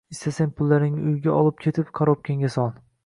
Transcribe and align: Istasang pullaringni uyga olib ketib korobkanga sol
Istasang 0.13 0.53
pullaringni 0.61 1.05
uyga 1.11 1.35
olib 1.41 1.61
ketib 1.67 1.93
korobkanga 2.01 2.51
sol 2.57 2.73